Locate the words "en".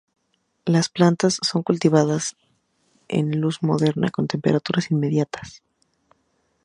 3.07-3.39